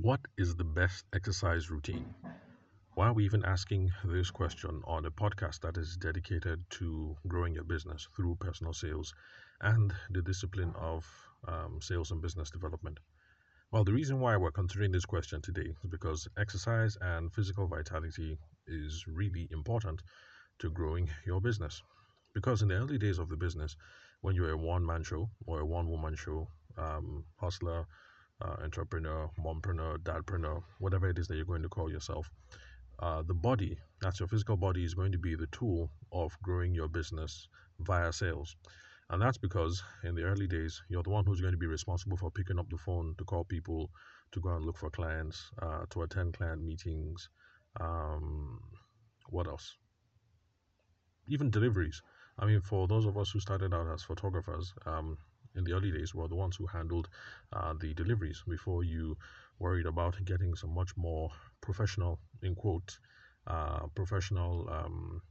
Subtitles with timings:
[0.00, 2.16] What is the best exercise routine?
[2.94, 7.54] Why are we even asking this question on a podcast that is dedicated to growing
[7.54, 9.14] your business through personal sales
[9.60, 11.06] and the discipline of
[11.48, 13.00] um, sales and business development?
[13.72, 18.38] Well, the reason why we're considering this question today is because exercise and physical vitality
[18.66, 20.02] is really important
[20.60, 21.82] to growing your business.
[22.34, 23.76] Because in the early days of the business,
[24.22, 26.48] when you're a one man show or a one woman show,
[26.78, 27.86] um, hustler,
[28.40, 32.30] uh, entrepreneur, mompreneur, dadpreneur, whatever it is that you're going to call yourself,
[33.00, 36.74] uh, the body, that's your physical body, is going to be the tool of growing
[36.74, 37.48] your business
[37.80, 38.56] via sales.
[39.10, 42.16] And that's because in the early days, you're the one who's going to be responsible
[42.16, 43.90] for picking up the phone to call people,
[44.32, 47.28] to go and look for clients, uh, to attend client meetings.
[47.80, 48.60] Um,
[49.28, 49.76] what else?
[51.28, 52.00] Even deliveries.
[52.38, 55.18] I mean, for those of us who started out as photographers, um,
[55.56, 57.08] in the early days were the ones who handled
[57.52, 59.16] uh, the deliveries before you
[59.58, 61.30] worried about getting some much more
[61.60, 62.98] professional, in quote,
[63.46, 65.22] uh, professional, um,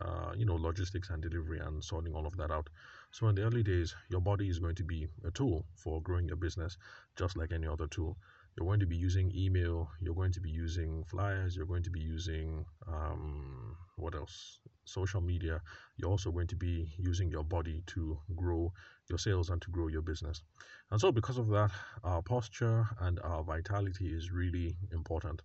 [0.00, 2.68] uh, you know, logistics and delivery and sorting all of that out.
[3.10, 6.26] So in the early days, your body is going to be a tool for growing
[6.28, 6.76] your business,
[7.16, 8.16] just like any other tool.
[8.60, 9.88] You're going to be using email.
[10.02, 11.56] You're going to be using flyers.
[11.56, 14.58] You're going to be using um, what else?
[14.84, 15.62] Social media.
[15.96, 18.70] You're also going to be using your body to grow
[19.08, 20.42] your sales and to grow your business.
[20.90, 21.70] And so, because of that,
[22.04, 25.40] our posture and our vitality is really important.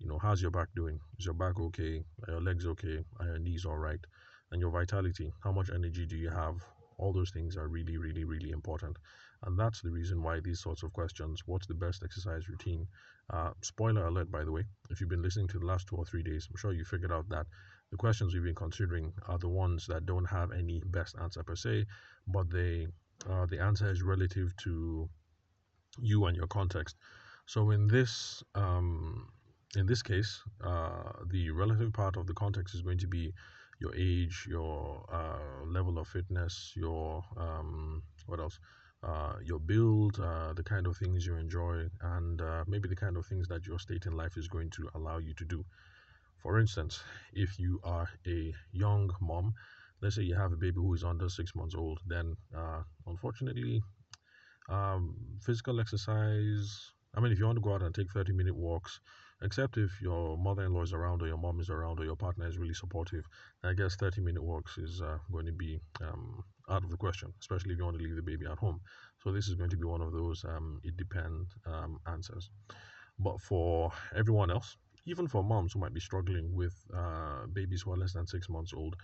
[0.00, 0.98] You know, how's your back doing?
[1.16, 2.02] Is your back okay?
[2.26, 3.04] Are your legs okay?
[3.20, 4.04] Are your knees all right?
[4.50, 6.56] And your vitality, how much energy do you have?
[6.98, 8.96] All those things are really, really, really important.
[9.44, 12.86] And that's the reason why these sorts of questions what's the best exercise routine?
[13.30, 16.04] Uh, spoiler alert, by the way, if you've been listening to the last two or
[16.04, 17.46] three days, I'm sure you figured out that
[17.90, 21.56] the questions we've been considering are the ones that don't have any best answer per
[21.56, 21.86] se,
[22.26, 22.88] but they
[23.28, 25.08] uh, the answer is relative to
[26.00, 26.96] you and your context.
[27.46, 29.28] So in this um,
[29.76, 33.32] in this case, uh, the relative part of the context is going to be
[33.80, 38.58] your age, your uh, level of fitness, your um, what else,
[39.02, 43.16] uh, your build, uh, the kind of things you enjoy, and uh, maybe the kind
[43.16, 45.64] of things that your state in life is going to allow you to do.
[46.42, 47.00] For instance,
[47.32, 49.54] if you are a young mom,
[50.00, 53.82] let's say you have a baby who is under six months old, then uh, unfortunately,
[54.68, 56.92] um, physical exercise.
[57.14, 59.00] I mean, if you want to go out and take 30 minute walks,
[59.42, 62.16] except if your mother in law is around, or your mom is around, or your
[62.16, 63.26] partner is really supportive,
[63.62, 67.32] I guess 30 minute walks is uh, going to be um, out of the question,
[67.40, 68.80] especially if you want to leave the baby at home.
[69.22, 72.50] So, this is going to be one of those um, it depends um, answers.
[73.18, 74.76] But for everyone else,
[75.06, 78.48] even for moms who might be struggling with uh, babies who are less than six
[78.48, 78.96] months old,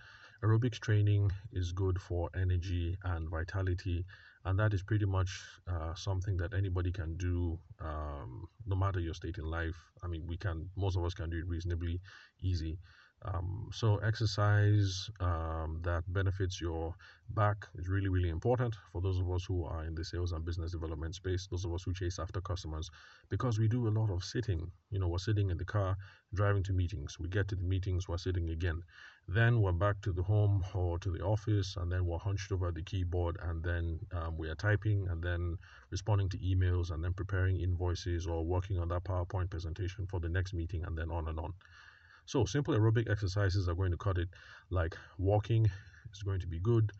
[0.43, 4.05] aerobics training is good for energy and vitality,
[4.45, 5.29] and that is pretty much
[5.67, 9.75] uh, something that anybody can do, um, no matter your state in life.
[10.03, 11.99] I mean, we can, most of us can do it reasonably
[12.41, 12.77] easy.
[13.25, 16.93] Um, so exercise um, that benefits your
[17.29, 20.45] back is really, really important for those of us who are in the sales and
[20.45, 22.89] business development space, those of us who chase after customers,
[23.29, 24.71] because we do a lot of sitting.
[24.91, 25.97] You know, we're sitting in the car,
[26.35, 27.17] driving to meetings.
[27.19, 28.83] We get to the meetings, we're sitting again.
[29.27, 32.71] Then we're back to the home or to the office, and then we're hunched over
[32.71, 35.57] the keyboard, and then um, we are typing, and then
[35.89, 40.29] responding to emails, and then preparing invoices or working on that PowerPoint presentation for the
[40.29, 41.53] next meeting, and then on and on.
[42.25, 44.29] So simple aerobic exercises are going to cut it,
[44.69, 45.69] like walking
[46.11, 46.91] is going to be good,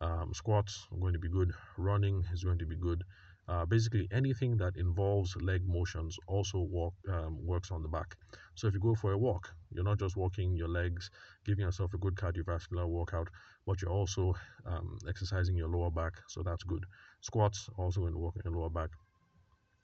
[0.00, 3.02] um, squats are going to be good, running is going to be good.
[3.46, 8.16] Uh, basically, anything that involves leg motions also walk, um, works on the back.
[8.54, 11.10] So if you go for a walk, you're not just walking your legs,
[11.44, 13.28] giving yourself a good cardiovascular workout,
[13.66, 14.34] but you're also
[14.66, 16.12] um, exercising your lower back.
[16.28, 16.84] So that's good.
[17.20, 18.90] Squats also going to work on your lower back.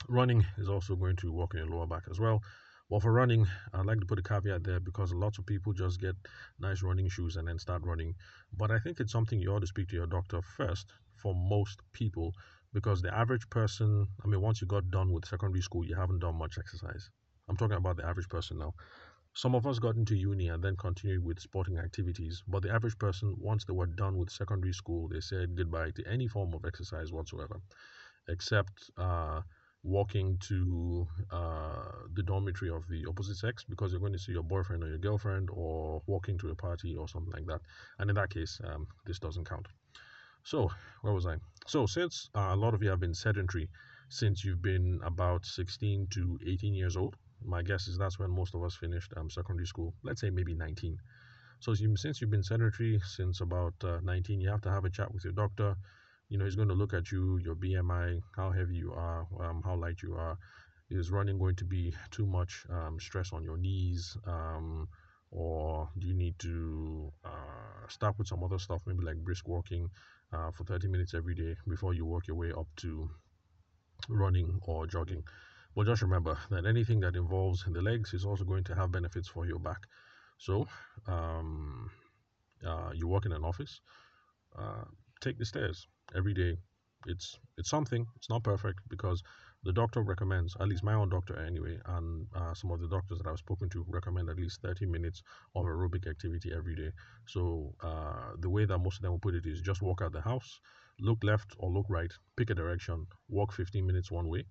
[0.09, 2.41] Running is also going to work in your lower back as well.
[2.91, 5.99] Well, for running, I'd like to put a caveat there because lots of people just
[5.99, 6.15] get
[6.59, 8.13] nice running shoes and then start running.
[8.53, 11.81] But I think it's something you ought to speak to your doctor first for most
[11.93, 12.35] people
[12.71, 16.19] because the average person, I mean, once you got done with secondary school, you haven't
[16.19, 17.09] done much exercise.
[17.47, 18.75] I'm talking about the average person now.
[19.33, 22.97] Some of us got into uni and then continued with sporting activities, but the average
[22.99, 26.65] person, once they were done with secondary school, they said goodbye to any form of
[26.65, 27.61] exercise whatsoever,
[28.27, 29.41] except uh,
[29.83, 34.43] walking to uh, the dormitory of the opposite sex because you're going to see your
[34.43, 37.61] boyfriend or your girlfriend or walking to a party or something like that.
[37.97, 39.67] And in that case, um, this doesn't count.
[40.43, 41.37] So, where was I?
[41.67, 43.69] So, since uh, a lot of you have been sedentary
[44.09, 48.53] since you've been about 16 to 18 years old, my guess is that's when most
[48.55, 49.93] of us finished um, secondary school.
[50.03, 50.97] Let's say maybe 19.
[51.59, 55.13] So, since you've been sedentary since about uh, 19, you have to have a chat
[55.13, 55.75] with your doctor
[56.31, 59.61] you know, he's going to look at you, your BMI, how heavy you are, um,
[59.65, 60.37] how light you are,
[60.89, 64.15] is running going to be too much um, stress on your knees?
[64.25, 64.87] Um,
[65.29, 69.89] or do you need to uh, start with some other stuff, maybe like brisk walking
[70.31, 73.09] uh, for 30 minutes every day before you work your way up to
[74.07, 75.23] running or jogging?
[75.75, 79.27] But just remember that anything that involves the legs is also going to have benefits
[79.27, 79.81] for your back.
[80.37, 80.65] So,
[81.07, 81.91] um,
[82.65, 83.81] uh, you work in an office,
[84.57, 84.85] uh,
[85.19, 86.57] take the stairs every day.
[87.07, 88.05] It's it's something.
[88.15, 89.23] It's not perfect because
[89.63, 93.17] the doctor recommends, at least my own doctor anyway, and uh, some of the doctors
[93.19, 95.23] that I've spoken to recommend at least 30 minutes
[95.55, 96.91] of aerobic activity every day.
[97.27, 100.13] So uh, the way that most of them will put it is just walk out
[100.13, 100.59] the house,
[100.99, 104.45] look left or look right, pick a direction, walk 15 minutes one way,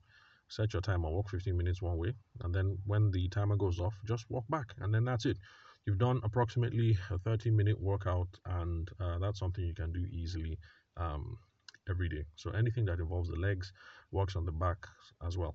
[0.49, 3.95] set your timer, walk 15 minutes one way, and then when the timer goes off,
[4.05, 5.39] just walk back, and then that's it.
[5.87, 10.59] You've done approximately a 30 minute workout, and uh, that's something you can do easily
[10.97, 11.39] um,
[11.89, 12.25] every day.
[12.37, 13.73] So anything that involves the legs
[14.11, 14.87] works on the back
[15.27, 15.55] as well.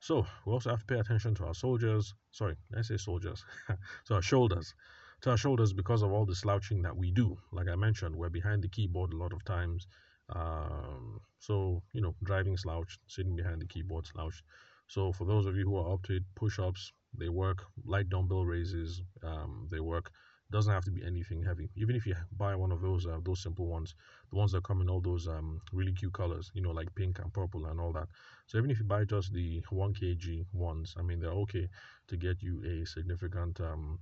[0.00, 2.14] So we also have to pay attention to our soldiers.
[2.32, 3.44] Sorry, I say soldiers.
[4.04, 4.74] so our shoulders.
[5.22, 7.36] To our shoulders because of all the slouching that we do.
[7.52, 9.86] Like I mentioned, we're behind the keyboard a lot of times.
[10.28, 14.42] Um, so you know, driving slouched, sitting behind the keyboard slouched.
[14.88, 17.64] So for those of you who are up to it, push-ups they work.
[17.84, 20.10] Light dumbbell raises um, they work
[20.50, 21.70] doesn't have to be anything heavy.
[21.76, 23.94] Even if you buy one of those uh, those simple ones,
[24.30, 27.18] the ones that come in all those um, really cute colors, you know, like pink
[27.18, 28.08] and purple and all that.
[28.46, 31.68] So even if you buy just the one kg ones, I mean, they're okay
[32.08, 33.98] to get you a significant um,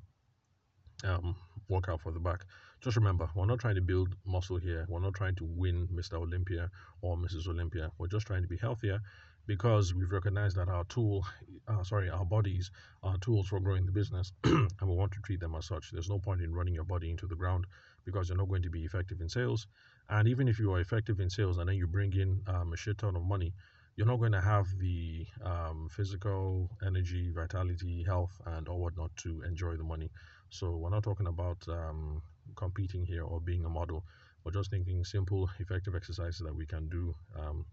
[1.04, 1.36] um,
[1.68, 2.44] workout for the back.
[2.84, 4.84] Just remember, we're not trying to build muscle here.
[4.90, 6.18] We're not trying to win Mr.
[6.18, 6.70] Olympia
[7.00, 7.48] or Mrs.
[7.48, 7.90] Olympia.
[7.96, 9.00] We're just trying to be healthier
[9.46, 11.24] because we've recognized that our tool,
[11.66, 12.70] uh, sorry, our bodies
[13.02, 15.92] are tools for growing the business, and we want to treat them as such.
[15.92, 17.64] There's no point in running your body into the ground
[18.04, 19.66] because you're not going to be effective in sales.
[20.10, 22.76] And even if you are effective in sales and then you bring in um, a
[22.76, 23.54] shit ton of money,
[23.96, 29.40] you're not going to have the um, physical energy, vitality, health, and or whatnot to
[29.48, 30.10] enjoy the money.
[30.50, 32.20] So we're not talking about um,
[32.56, 34.04] competing here or being a model.
[34.44, 37.64] We're just thinking simple, effective exercises that we can do um,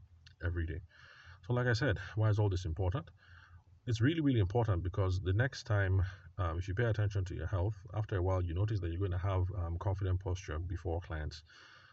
[0.46, 0.82] every day.
[1.48, 3.10] So, like I said, why is all this important?
[3.88, 6.04] It's really, really important because the next time,
[6.38, 9.00] um, if you pay attention to your health, after a while, you notice that you're
[9.00, 11.44] going to have um, confident posture before clients.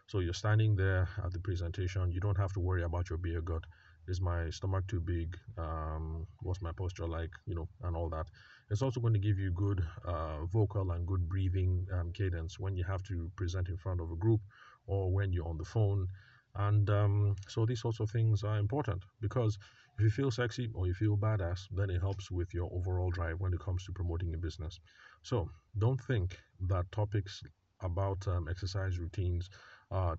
[0.09, 3.41] So, you're standing there at the presentation, you don't have to worry about your beer
[3.41, 3.65] gut.
[4.09, 5.37] Is my stomach too big?
[5.59, 7.31] Um, what's my posture like?
[7.47, 8.27] You know, and all that.
[8.71, 12.75] It's also going to give you good uh, vocal and good breathing um, cadence when
[12.77, 14.41] you have to present in front of a group
[14.87, 16.09] or when you're on the phone
[16.55, 19.59] and um, so these sorts of things are important because
[19.99, 23.41] if you feel sexy or you feel badass, then it helps with your overall drive
[23.41, 24.79] when it comes to promoting your business.
[25.23, 26.39] So don't think
[26.69, 27.43] that topics
[27.81, 29.49] about um, exercise routines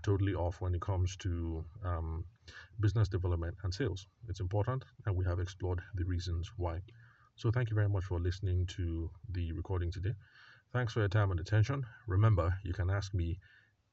[0.04, 2.26] totally off when it comes to um,
[2.80, 4.08] business development and sales.
[4.28, 6.82] It's important, and we have explored the reasons why.
[7.36, 10.14] So thank you very much for listening to the recording today.
[10.74, 11.86] Thanks for your time and attention.
[12.08, 13.40] Remember, you can ask me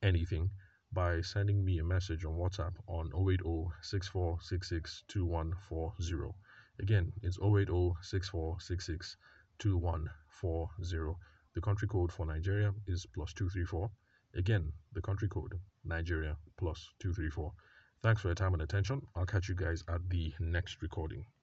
[0.03, 0.51] anything
[0.93, 6.35] by sending me a message on WhatsApp on 080 6466 2140.
[6.81, 9.17] Again, it's 080 6466
[11.55, 13.91] The country code for Nigeria is plus 234.
[14.37, 17.53] Again, the country code Nigeria plus 234.
[18.03, 19.03] Thanks for your time and attention.
[19.15, 21.27] I'll catch you guys at the next recording.